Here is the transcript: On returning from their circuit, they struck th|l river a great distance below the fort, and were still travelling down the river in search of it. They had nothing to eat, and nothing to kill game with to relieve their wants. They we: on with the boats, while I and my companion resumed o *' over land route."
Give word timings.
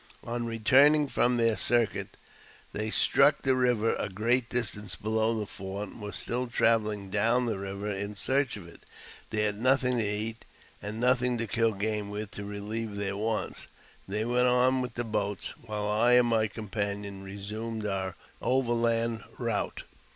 On 0.23 0.47
returning 0.47 1.07
from 1.07 1.37
their 1.37 1.55
circuit, 1.55 2.17
they 2.73 2.89
struck 2.89 3.43
th|l 3.43 3.55
river 3.55 3.93
a 3.97 4.09
great 4.09 4.49
distance 4.49 4.95
below 4.95 5.37
the 5.39 5.45
fort, 5.45 5.89
and 5.89 6.01
were 6.01 6.11
still 6.11 6.47
travelling 6.47 7.11
down 7.11 7.45
the 7.45 7.59
river 7.59 7.87
in 7.91 8.15
search 8.15 8.57
of 8.57 8.67
it. 8.67 8.83
They 9.29 9.43
had 9.43 9.59
nothing 9.59 9.99
to 9.99 10.03
eat, 10.03 10.43
and 10.81 10.99
nothing 10.99 11.37
to 11.37 11.45
kill 11.45 11.73
game 11.73 12.09
with 12.09 12.31
to 12.31 12.45
relieve 12.45 12.95
their 12.95 13.15
wants. 13.15 13.67
They 14.07 14.25
we: 14.25 14.39
on 14.39 14.81
with 14.81 14.95
the 14.95 15.03
boats, 15.03 15.53
while 15.61 15.85
I 15.87 16.13
and 16.13 16.29
my 16.29 16.47
companion 16.47 17.21
resumed 17.21 17.85
o 17.85 18.15
*' 18.27 18.41
over 18.41 18.73
land 18.73 19.23
route." 19.37 19.83